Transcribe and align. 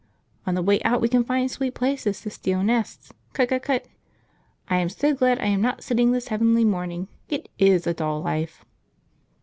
On 0.47 0.55
the 0.55 0.63
way 0.63 0.81
out 0.81 0.99
we 0.99 1.07
can 1.07 1.23
find 1.23 1.51
sweet 1.51 1.75
places 1.75 2.21
to 2.21 2.31
steal 2.31 2.63
nests... 2.63 3.13
Cut 3.33 3.49
cut 3.49 3.61
cut!... 3.61 3.85
I 4.67 4.77
am 4.79 4.89
so 4.89 5.13
glad 5.13 5.37
I 5.37 5.45
am 5.45 5.61
not 5.61 5.83
sitting 5.83 6.11
this 6.11 6.29
heavenly 6.29 6.65
morning; 6.65 7.07
it 7.29 7.49
is 7.59 7.85
a 7.85 7.93
dull 7.93 8.19
life." 8.19 8.65